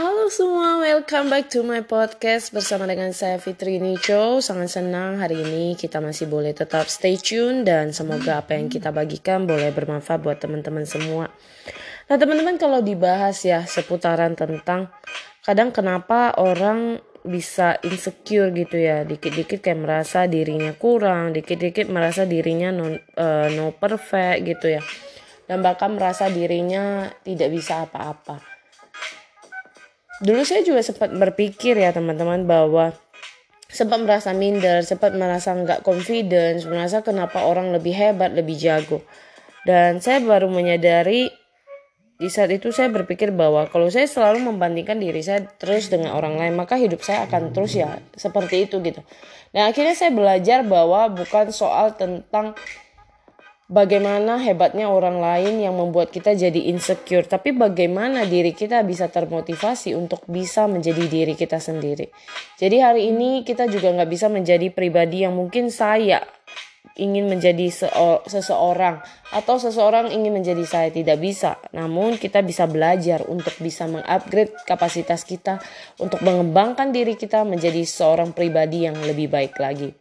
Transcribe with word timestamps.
Halo 0.00 0.32
semua, 0.32 0.80
welcome 0.80 1.28
back 1.28 1.52
to 1.52 1.60
my 1.60 1.84
podcast 1.84 2.56
bersama 2.56 2.88
dengan 2.88 3.12
saya 3.12 3.36
Fitri 3.36 3.76
Nico. 3.76 4.40
Sangat 4.40 4.72
senang 4.72 5.20
hari 5.20 5.44
ini 5.44 5.76
kita 5.76 6.00
masih 6.00 6.24
boleh 6.24 6.56
tetap 6.56 6.88
stay 6.88 7.20
tune 7.20 7.68
dan 7.68 7.92
semoga 7.92 8.40
apa 8.40 8.56
yang 8.56 8.72
kita 8.72 8.96
bagikan 8.96 9.44
boleh 9.44 9.68
bermanfaat 9.68 10.24
buat 10.24 10.40
teman-teman 10.40 10.88
semua. 10.88 11.28
Nah 12.08 12.16
teman-teman 12.16 12.56
kalau 12.56 12.80
dibahas 12.80 13.44
ya 13.44 13.68
seputaran 13.68 14.32
tentang 14.40 14.88
kadang 15.44 15.68
kenapa 15.68 16.32
orang 16.40 17.04
bisa 17.20 17.76
insecure 17.84 18.56
gitu 18.56 18.80
ya 18.80 19.04
dikit-dikit 19.04 19.60
kayak 19.60 19.84
merasa 19.84 20.24
dirinya 20.24 20.72
kurang 20.80 21.36
dikit-dikit 21.36 21.92
merasa 21.92 22.24
dirinya 22.24 22.72
non, 22.72 22.96
uh, 23.20 23.52
no 23.52 23.76
perfect 23.76 24.48
gitu 24.48 24.80
ya 24.80 24.82
dan 25.44 25.60
bahkan 25.60 25.92
merasa 25.92 26.32
dirinya 26.32 27.12
tidak 27.20 27.52
bisa 27.52 27.84
apa-apa 27.84 28.59
dulu 30.20 30.44
saya 30.44 30.60
juga 30.60 30.84
sempat 30.84 31.10
berpikir 31.12 31.80
ya 31.80 31.90
teman-teman 31.96 32.44
bahwa 32.44 32.92
sempat 33.70 34.02
merasa 34.02 34.34
minder, 34.34 34.82
sempat 34.82 35.14
merasa 35.14 35.54
nggak 35.54 35.86
confidence, 35.86 36.66
merasa 36.66 37.00
kenapa 37.00 37.46
orang 37.46 37.70
lebih 37.72 37.94
hebat, 37.94 38.34
lebih 38.34 38.58
jago. 38.58 39.00
Dan 39.64 40.02
saya 40.02 40.20
baru 40.20 40.50
menyadari 40.50 41.30
di 42.20 42.28
saat 42.28 42.52
itu 42.52 42.68
saya 42.68 42.92
berpikir 42.92 43.32
bahwa 43.32 43.64
kalau 43.72 43.88
saya 43.88 44.04
selalu 44.04 44.52
membandingkan 44.52 45.00
diri 45.00 45.24
saya 45.24 45.48
terus 45.56 45.88
dengan 45.88 46.12
orang 46.12 46.36
lain, 46.36 46.52
maka 46.52 46.76
hidup 46.76 47.00
saya 47.00 47.24
akan 47.24 47.56
terus 47.56 47.72
ya 47.72 47.96
seperti 48.12 48.68
itu 48.68 48.76
gitu. 48.84 49.00
Dan 49.56 49.72
akhirnya 49.72 49.96
saya 49.96 50.12
belajar 50.12 50.60
bahwa 50.66 51.08
bukan 51.08 51.48
soal 51.48 51.96
tentang 51.96 52.52
bagaimana 53.70 54.42
hebatnya 54.42 54.90
orang 54.90 55.22
lain 55.22 55.62
yang 55.62 55.78
membuat 55.78 56.10
kita 56.10 56.34
jadi 56.34 56.74
insecure, 56.74 57.22
tapi 57.24 57.54
bagaimana 57.54 58.26
diri 58.26 58.50
kita 58.50 58.82
bisa 58.82 59.06
termotivasi 59.06 59.94
untuk 59.94 60.26
bisa 60.26 60.66
menjadi 60.66 61.06
diri 61.06 61.38
kita 61.38 61.62
sendiri. 61.62 62.10
Jadi 62.58 62.76
hari 62.82 63.14
ini 63.14 63.46
kita 63.46 63.70
juga 63.70 63.94
nggak 63.94 64.10
bisa 64.10 64.26
menjadi 64.26 64.66
pribadi 64.74 65.22
yang 65.22 65.38
mungkin 65.38 65.70
saya 65.70 66.20
ingin 66.98 67.30
menjadi 67.30 67.70
seseorang 68.26 69.00
atau 69.30 69.56
seseorang 69.56 70.10
ingin 70.10 70.34
menjadi 70.34 70.64
saya 70.66 70.88
tidak 70.90 71.22
bisa. 71.22 71.56
Namun 71.70 72.18
kita 72.18 72.42
bisa 72.42 72.66
belajar 72.66 73.22
untuk 73.30 73.54
bisa 73.62 73.86
mengupgrade 73.86 74.52
kapasitas 74.66 75.22
kita 75.22 75.62
untuk 76.02 76.20
mengembangkan 76.20 76.90
diri 76.90 77.14
kita 77.14 77.46
menjadi 77.46 77.86
seorang 77.86 78.34
pribadi 78.34 78.84
yang 78.90 78.98
lebih 79.00 79.30
baik 79.30 79.56
lagi. 79.56 79.99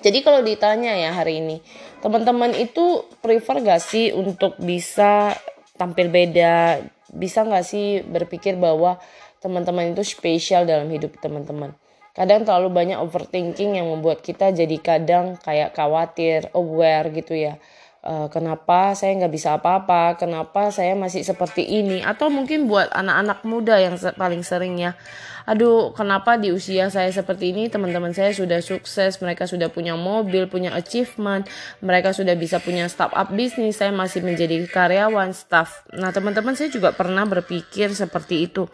Jadi 0.00 0.24
kalau 0.24 0.40
ditanya 0.40 0.96
ya 0.96 1.12
hari 1.12 1.44
ini, 1.44 1.60
teman-teman 2.00 2.56
itu 2.56 3.04
prefer 3.20 3.60
gak 3.60 3.84
sih 3.84 4.16
untuk 4.16 4.56
bisa 4.56 5.36
tampil 5.76 6.08
beda? 6.08 6.80
Bisa 7.12 7.44
gak 7.44 7.64
sih 7.68 8.00
berpikir 8.00 8.56
bahwa 8.56 8.96
teman-teman 9.44 9.92
itu 9.92 10.04
spesial 10.04 10.64
dalam 10.64 10.88
hidup 10.88 11.20
teman-teman? 11.20 11.76
Kadang 12.16 12.48
terlalu 12.48 12.72
banyak 12.72 12.98
overthinking 12.98 13.76
yang 13.76 13.86
membuat 13.92 14.24
kita 14.24 14.50
jadi 14.50 14.76
kadang 14.80 15.38
kayak 15.40 15.76
khawatir, 15.76 16.48
aware 16.56 17.12
gitu 17.12 17.36
ya 17.36 17.60
kenapa 18.04 18.96
saya 18.96 19.12
nggak 19.20 19.32
bisa 19.32 19.60
apa-apa, 19.60 20.16
kenapa 20.16 20.72
saya 20.72 20.96
masih 20.96 21.20
seperti 21.20 21.68
ini, 21.68 22.00
atau 22.00 22.32
mungkin 22.32 22.64
buat 22.64 22.88
anak-anak 22.88 23.44
muda 23.44 23.76
yang 23.76 24.00
paling 24.16 24.40
sering 24.40 24.80
ya, 24.80 24.96
aduh 25.44 25.92
kenapa 25.92 26.40
di 26.40 26.48
usia 26.48 26.88
saya 26.88 27.12
seperti 27.12 27.52
ini 27.52 27.68
teman-teman 27.68 28.16
saya 28.16 28.32
sudah 28.32 28.64
sukses, 28.64 29.20
mereka 29.20 29.44
sudah 29.44 29.68
punya 29.68 30.00
mobil, 30.00 30.48
punya 30.48 30.72
achievement, 30.72 31.44
mereka 31.84 32.16
sudah 32.16 32.32
bisa 32.40 32.56
punya 32.56 32.88
startup 32.88 33.28
bisnis, 33.36 33.76
saya 33.76 33.92
masih 33.92 34.24
menjadi 34.24 34.64
karyawan, 34.64 35.36
staff. 35.36 35.84
Nah 35.92 36.08
teman-teman 36.08 36.56
saya 36.56 36.72
juga 36.72 36.96
pernah 36.96 37.28
berpikir 37.28 37.92
seperti 37.92 38.48
itu. 38.48 38.64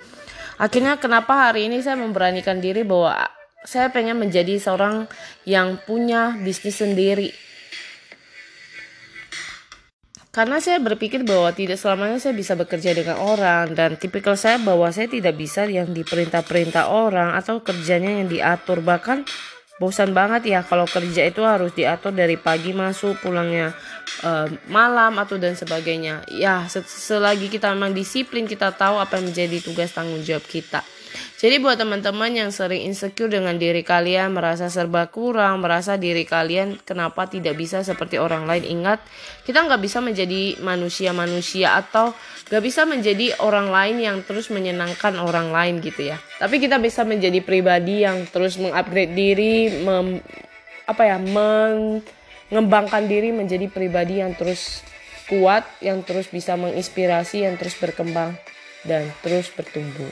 Akhirnya 0.57 1.03
kenapa 1.03 1.51
hari 1.51 1.67
ini 1.67 1.83
saya 1.83 1.99
memberanikan 1.99 2.63
diri 2.63 2.87
bahwa 2.87 3.27
saya 3.67 3.91
pengen 3.91 4.23
menjadi 4.23 4.63
seorang 4.63 5.11
yang 5.43 5.83
punya 5.83 6.39
bisnis 6.39 6.79
sendiri 6.79 7.35
karena 10.37 10.61
saya 10.61 10.77
berpikir 10.85 11.25
bahwa 11.25 11.49
tidak 11.49 11.81
selamanya 11.81 12.21
saya 12.21 12.37
bisa 12.37 12.53
bekerja 12.53 12.93
dengan 12.93 13.17
orang 13.17 13.73
dan 13.73 13.97
tipikal 13.97 14.37
saya 14.37 14.61
bahwa 14.61 14.93
saya 14.93 15.09
tidak 15.09 15.33
bisa 15.33 15.65
yang 15.65 15.89
diperintah-perintah 15.97 16.93
orang 16.93 17.33
atau 17.33 17.65
kerjanya 17.65 18.21
yang 18.21 18.29
diatur. 18.29 18.85
Bahkan 18.85 19.25
bosan 19.81 20.13
banget 20.13 20.53
ya 20.53 20.61
kalau 20.61 20.85
kerja 20.85 21.25
itu 21.25 21.41
harus 21.41 21.73
diatur 21.73 22.13
dari 22.13 22.37
pagi 22.37 22.77
masuk 22.77 23.17
pulangnya 23.25 23.73
uh, 24.29 24.45
malam 24.69 25.17
atau 25.17 25.41
dan 25.41 25.57
sebagainya. 25.57 26.29
Ya 26.29 26.69
selagi 26.69 27.49
kita 27.49 27.73
memang 27.73 27.97
disiplin 27.97 28.45
kita 28.45 28.77
tahu 28.77 29.01
apa 29.01 29.17
yang 29.17 29.33
menjadi 29.33 29.65
tugas 29.65 29.97
tanggung 29.97 30.21
jawab 30.21 30.45
kita 30.45 30.85
jadi 31.37 31.61
buat 31.61 31.77
teman-teman 31.77 32.33
yang 32.33 32.49
sering 32.49 32.89
insecure 32.89 33.29
dengan 33.29 33.61
diri 33.61 33.85
kalian, 33.85 34.33
merasa 34.33 34.73
serba 34.73 35.13
kurang, 35.13 35.61
merasa 35.61 36.01
diri 36.01 36.25
kalian 36.25 36.81
kenapa 36.81 37.29
tidak 37.29 37.61
bisa 37.61 37.85
seperti 37.85 38.17
orang 38.17 38.49
lain, 38.49 38.65
ingat 38.65 39.05
kita 39.45 39.61
nggak 39.69 39.85
bisa 39.85 40.01
menjadi 40.01 40.57
manusia-manusia 40.65 41.77
atau 41.77 42.17
nggak 42.49 42.63
bisa 42.65 42.89
menjadi 42.89 43.37
orang 43.45 43.69
lain 43.69 43.97
yang 44.01 44.17
terus 44.25 44.49
menyenangkan 44.49 45.21
orang 45.21 45.53
lain 45.53 45.85
gitu 45.85 46.09
ya. 46.09 46.17
Tapi 46.41 46.57
kita 46.57 46.81
bisa 46.81 47.05
menjadi 47.05 47.45
pribadi 47.45 48.01
yang 48.09 48.25
terus 48.33 48.57
mengupgrade 48.57 49.13
diri, 49.13 49.85
mem, 49.85 50.25
apa 50.89 51.03
ya, 51.05 51.21
mengembangkan 51.21 53.05
diri 53.05 53.37
menjadi 53.37 53.69
pribadi 53.69 54.25
yang 54.25 54.33
terus 54.33 54.81
kuat, 55.29 55.69
yang 55.85 56.01
terus 56.01 56.33
bisa 56.33 56.57
menginspirasi, 56.57 57.45
yang 57.45 57.61
terus 57.61 57.77
berkembang 57.77 58.41
dan 58.89 59.13
terus 59.21 59.53
bertumbuh. 59.53 60.09